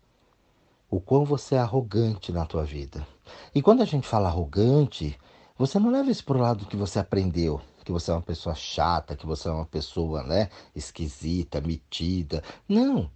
o 0.90 1.00
quão 1.00 1.24
você 1.24 1.54
é 1.54 1.58
arrogante 1.58 2.32
na 2.32 2.44
tua 2.44 2.64
vida. 2.64 3.06
E 3.54 3.62
quando 3.62 3.82
a 3.82 3.84
gente 3.84 4.08
fala 4.08 4.26
arrogante, 4.26 5.16
você 5.56 5.78
não 5.78 5.92
leva 5.92 6.10
isso 6.10 6.24
para 6.24 6.38
o 6.38 6.40
lado 6.40 6.66
que 6.66 6.76
você 6.76 6.98
aprendeu, 6.98 7.60
que 7.84 7.92
você 7.92 8.10
é 8.10 8.14
uma 8.14 8.20
pessoa 8.20 8.56
chata, 8.56 9.14
que 9.14 9.26
você 9.26 9.48
é 9.48 9.52
uma 9.52 9.66
pessoa, 9.66 10.24
né, 10.24 10.48
esquisita, 10.74 11.60
metida. 11.60 12.42
Não. 12.68 13.08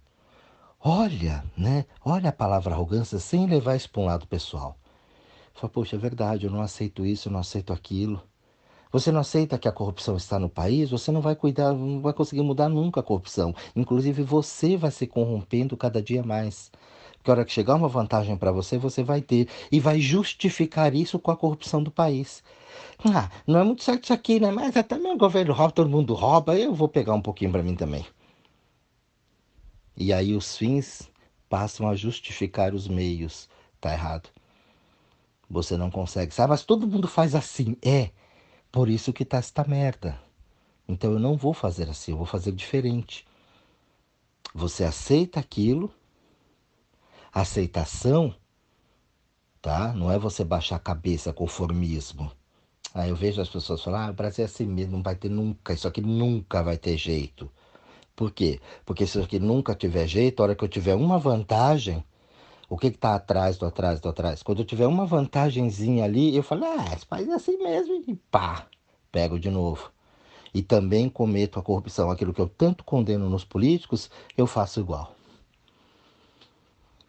Olha, 0.79 1.43
né? 1.57 1.85
Olha 2.05 2.29
a 2.29 2.33
palavra 2.33 2.73
arrogância 2.73 3.19
sem 3.19 3.47
levar 3.47 3.75
isso 3.75 3.89
para 3.89 4.01
um 4.01 4.05
lado 4.05 4.25
pessoal. 4.27 4.77
Fala, 5.53 5.73
poxa, 5.73 5.97
é 5.97 5.99
verdade, 5.99 6.45
eu 6.45 6.51
não 6.51 6.61
aceito 6.61 7.05
isso, 7.05 7.27
eu 7.27 7.33
não 7.33 7.41
aceito 7.41 7.73
aquilo. 7.73 8.30
Você 8.91 9.11
não 9.11 9.21
aceita 9.21 9.57
que 9.57 9.67
a 9.67 9.71
corrupção 9.71 10.17
está 10.17 10.37
no 10.37 10.49
país, 10.49 10.89
você 10.89 11.11
não 11.11 11.21
vai 11.21 11.35
cuidar, 11.35 11.73
não 11.73 12.01
vai 12.01 12.13
conseguir 12.13 12.41
mudar 12.41 12.67
nunca 12.67 12.99
a 12.99 13.03
corrupção. 13.03 13.55
Inclusive, 13.75 14.21
você 14.21 14.75
vai 14.75 14.91
se 14.91 15.07
corrompendo 15.07 15.77
cada 15.77 16.01
dia 16.01 16.21
mais. 16.23 16.69
Porque 17.17 17.31
a 17.31 17.33
hora 17.35 17.45
que 17.45 17.53
chegar 17.53 17.75
uma 17.75 17.87
vantagem 17.87 18.35
para 18.35 18.51
você, 18.51 18.77
você 18.77 19.03
vai 19.03 19.21
ter. 19.21 19.47
E 19.71 19.79
vai 19.79 20.01
justificar 20.01 20.93
isso 20.93 21.19
com 21.19 21.31
a 21.31 21.37
corrupção 21.37 21.81
do 21.81 21.91
país. 21.91 22.43
Ah, 23.05 23.29
não 23.47 23.59
é 23.59 23.63
muito 23.63 23.83
certo 23.83 24.05
isso 24.05 24.13
aqui, 24.13 24.39
né? 24.39 24.51
Mas 24.51 24.75
até 24.75 24.97
meu 24.97 25.17
governo 25.17 25.53
rouba, 25.53 25.71
todo 25.71 25.89
mundo 25.89 26.13
rouba, 26.13 26.57
eu 26.57 26.73
vou 26.73 26.89
pegar 26.89 27.13
um 27.13 27.21
pouquinho 27.21 27.51
para 27.51 27.63
mim 27.63 27.75
também. 27.75 28.05
E 29.95 30.11
aí 30.11 30.35
os 30.35 30.57
fins 30.57 31.09
passam 31.47 31.87
a 31.87 31.95
justificar 31.95 32.73
os 32.73 32.87
meios. 32.87 33.47
Tá 33.79 33.93
errado. 33.93 34.29
Você 35.49 35.77
não 35.77 35.91
consegue. 35.91 36.33
Sabe, 36.33 36.49
mas 36.49 36.63
todo 36.63 36.87
mundo 36.87 37.07
faz 37.07 37.35
assim. 37.35 37.77
É. 37.83 38.09
Por 38.71 38.89
isso 38.89 39.13
que 39.13 39.25
tá 39.25 39.37
esta 39.37 39.63
merda. 39.63 40.19
Então 40.87 41.11
eu 41.11 41.19
não 41.19 41.35
vou 41.35 41.53
fazer 41.53 41.89
assim, 41.89 42.11
eu 42.11 42.17
vou 42.17 42.25
fazer 42.25 42.51
diferente. 42.51 43.25
Você 44.53 44.83
aceita 44.83 45.39
aquilo 45.39 45.93
Aceitação, 47.33 48.35
tá? 49.61 49.93
Não 49.93 50.11
é 50.11 50.19
você 50.19 50.43
baixar 50.43 50.75
a 50.75 50.79
cabeça, 50.79 51.31
conformismo. 51.31 52.29
Aí 52.93 53.09
eu 53.09 53.15
vejo 53.15 53.41
as 53.41 53.47
pessoas 53.47 53.81
falar, 53.81 54.07
ah, 54.07 54.11
o 54.11 54.13
Brasil 54.13 54.43
é 54.43 54.47
assim 54.47 54.65
mesmo, 54.65 54.97
não 54.97 55.03
vai 55.03 55.15
ter 55.15 55.29
nunca, 55.29 55.71
isso 55.71 55.87
aqui 55.87 56.01
nunca 56.01 56.61
vai 56.61 56.77
ter 56.77 56.97
jeito. 56.97 57.49
Por 58.13 58.31
quê? 58.31 58.59
Porque 58.85 59.05
se 59.05 59.11
isso 59.17 59.25
aqui 59.25 59.39
nunca 59.39 59.73
tiver 59.73 60.05
jeito, 60.07 60.41
a 60.41 60.43
hora 60.43 60.55
que 60.55 60.63
eu 60.63 60.67
tiver 60.67 60.93
uma 60.93 61.17
vantagem, 61.17 62.03
o 62.71 62.77
que 62.77 62.87
está 62.87 63.15
atrás 63.15 63.57
do 63.57 63.65
atrás 63.65 63.99
do 63.99 64.07
atrás? 64.07 64.41
Quando 64.41 64.59
eu 64.59 64.65
tiver 64.65 64.87
uma 64.87 65.05
vantagenzinha 65.05 66.05
ali, 66.05 66.33
eu 66.33 66.41
falo, 66.41 66.63
ah, 66.63 67.19
é 67.19 67.33
assim 67.33 67.57
mesmo, 67.57 68.01
e 68.07 68.15
pá, 68.15 68.65
pego 69.11 69.37
de 69.37 69.49
novo. 69.49 69.91
E 70.53 70.61
também 70.61 71.09
cometo 71.09 71.59
a 71.59 71.61
corrupção, 71.61 72.09
aquilo 72.09 72.33
que 72.33 72.39
eu 72.39 72.47
tanto 72.47 72.85
condeno 72.85 73.29
nos 73.29 73.43
políticos, 73.43 74.09
eu 74.37 74.47
faço 74.47 74.79
igual. 74.79 75.13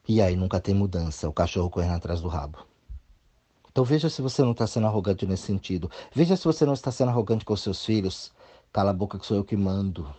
E 0.08 0.20
aí 0.20 0.34
nunca 0.34 0.58
tem 0.58 0.74
mudança, 0.74 1.28
o 1.28 1.32
cachorro 1.32 1.70
correndo 1.70 1.94
atrás 1.94 2.20
do 2.20 2.26
rabo. 2.26 2.66
Então 3.70 3.84
veja 3.84 4.10
se 4.10 4.20
você 4.20 4.42
não 4.42 4.50
está 4.50 4.66
sendo 4.66 4.88
arrogante 4.88 5.24
nesse 5.26 5.44
sentido. 5.44 5.88
Veja 6.12 6.36
se 6.36 6.44
você 6.44 6.66
não 6.66 6.72
está 6.72 6.90
sendo 6.90 7.10
arrogante 7.10 7.44
com 7.44 7.54
seus 7.54 7.84
filhos. 7.84 8.32
Cala 8.72 8.90
a 8.90 8.94
boca 8.94 9.16
que 9.16 9.24
sou 9.24 9.36
eu 9.36 9.44
que 9.44 9.56
mando. 9.56 10.12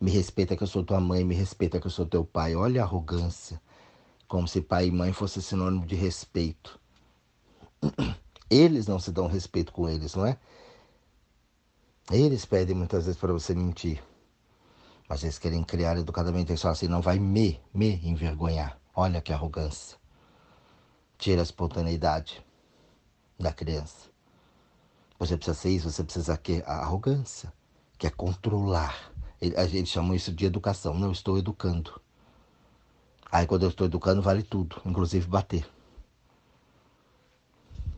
Me 0.00 0.10
respeita 0.10 0.56
que 0.56 0.64
eu 0.64 0.66
sou 0.66 0.82
tua 0.82 0.98
mãe, 0.98 1.22
me 1.22 1.36
respeita 1.36 1.78
que 1.78 1.86
eu 1.86 1.90
sou 1.92 2.04
teu 2.04 2.24
pai. 2.24 2.56
Olha 2.56 2.82
a 2.82 2.84
arrogância. 2.84 3.62
Como 4.28 4.46
se 4.46 4.60
pai 4.60 4.86
e 4.86 4.92
mãe 4.92 5.12
fosse 5.12 5.42
sinônimo 5.42 5.86
de 5.86 5.96
respeito. 5.96 6.78
Eles 8.50 8.86
não 8.86 9.00
se 9.00 9.10
dão 9.10 9.26
respeito 9.26 9.72
com 9.72 9.88
eles, 9.88 10.14
não 10.14 10.24
é? 10.24 10.38
Eles 12.10 12.46
pedem 12.46 12.74
muitas 12.74 13.04
vezes 13.04 13.20
para 13.20 13.32
você 13.32 13.54
mentir. 13.54 14.02
Mas 15.06 15.22
eles 15.22 15.38
querem 15.38 15.62
criar 15.62 15.98
educadamente 15.98 16.52
isso 16.52 16.66
assim, 16.66 16.88
não 16.88 17.02
vai 17.02 17.18
me, 17.18 17.60
me 17.72 18.00
envergonhar. 18.02 18.78
Olha 18.94 19.20
que 19.20 19.32
arrogância. 19.32 19.98
Tira 21.18 21.42
a 21.42 21.42
espontaneidade 21.42 22.42
da 23.38 23.52
criança. 23.52 24.08
Você 25.18 25.36
precisa 25.36 25.58
ser 25.58 25.70
isso, 25.70 25.90
você 25.90 26.04
precisa 26.04 26.36
que 26.36 26.62
a 26.66 26.78
arrogância, 26.78 27.52
que 27.98 28.06
é 28.06 28.10
controlar. 28.10 29.12
A 29.56 29.66
gente 29.66 29.98
isso 30.14 30.32
de 30.32 30.46
educação. 30.46 30.94
Não 30.94 31.12
estou 31.12 31.38
educando. 31.38 32.00
Aí 33.30 33.46
quando 33.46 33.64
eu 33.64 33.68
estou 33.68 33.86
educando 33.86 34.22
vale 34.22 34.42
tudo, 34.42 34.80
inclusive 34.84 35.26
bater. 35.26 35.68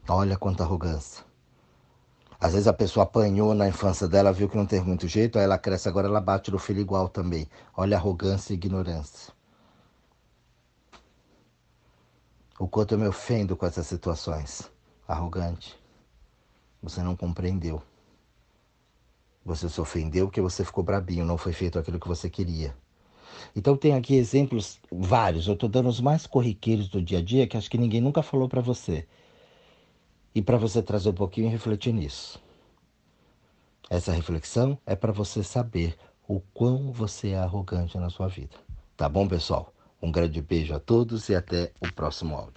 Olha 0.08 0.36
quanta 0.36 0.64
arrogância. 0.64 1.24
Às 2.40 2.52
vezes 2.52 2.66
a 2.66 2.72
pessoa 2.72 3.04
apanhou 3.04 3.54
na 3.54 3.68
infância 3.68 4.08
dela, 4.08 4.32
viu 4.32 4.48
que 4.48 4.56
não 4.56 4.66
tem 4.66 4.80
muito 4.80 5.06
jeito, 5.06 5.38
aí 5.38 5.44
ela 5.44 5.58
cresce 5.58 5.88
agora, 5.88 6.08
ela 6.08 6.20
bate 6.20 6.50
no 6.50 6.58
filho 6.58 6.80
igual 6.80 7.08
também. 7.08 7.46
Olha 7.76 7.96
a 7.96 8.00
arrogância 8.00 8.52
e 8.52 8.56
ignorância. 8.56 9.32
O 12.58 12.66
quanto 12.66 12.94
eu 12.94 12.98
me 12.98 13.06
ofendo 13.06 13.56
com 13.56 13.66
essas 13.66 13.86
situações. 13.86 14.70
Arrogante. 15.06 15.78
Você 16.82 17.02
não 17.02 17.14
compreendeu. 17.14 17.82
Você 19.44 19.68
se 19.68 19.80
ofendeu 19.80 20.26
porque 20.26 20.40
você 20.40 20.64
ficou 20.64 20.82
brabinho, 20.82 21.24
não 21.24 21.38
foi 21.38 21.52
feito 21.52 21.78
aquilo 21.78 22.00
que 22.00 22.08
você 22.08 22.28
queria. 22.28 22.74
Então 23.54 23.76
tem 23.76 23.94
aqui 23.94 24.14
exemplos 24.14 24.78
vários, 24.90 25.46
eu 25.46 25.54
estou 25.54 25.68
dando 25.68 25.88
os 25.88 26.00
mais 26.00 26.26
corriqueiros 26.26 26.88
do 26.88 27.00
dia 27.00 27.18
a 27.18 27.22
dia 27.22 27.46
que 27.46 27.56
acho 27.56 27.70
que 27.70 27.78
ninguém 27.78 28.00
nunca 28.00 28.22
falou 28.22 28.48
para 28.48 28.60
você. 28.60 29.06
E 30.34 30.40
para 30.40 30.56
você 30.56 30.82
trazer 30.82 31.08
um 31.10 31.14
pouquinho 31.14 31.48
e 31.48 31.50
refletir 31.50 31.92
nisso. 31.92 32.40
Essa 33.88 34.12
reflexão 34.12 34.78
é 34.86 34.94
para 34.94 35.12
você 35.12 35.42
saber 35.42 35.96
o 36.28 36.40
quão 36.54 36.92
você 36.92 37.30
é 37.30 37.38
arrogante 37.38 37.98
na 37.98 38.08
sua 38.08 38.28
vida. 38.28 38.56
Tá 38.96 39.08
bom, 39.08 39.26
pessoal? 39.26 39.72
Um 40.00 40.12
grande 40.12 40.40
beijo 40.40 40.74
a 40.74 40.78
todos 40.78 41.28
e 41.28 41.34
até 41.34 41.72
o 41.80 41.92
próximo 41.92 42.36
áudio. 42.36 42.54